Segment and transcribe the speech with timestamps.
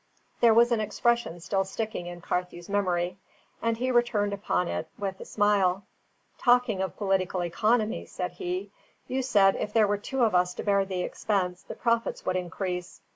[0.39, 3.19] There was an expression still sticking in Carthew's memory,
[3.61, 5.83] and he returned upon it with a smile.
[6.39, 8.71] "Talking of political economy," said he,
[9.07, 12.35] "you said if there were two of us to bear the expense, the profits would
[12.35, 13.01] increase.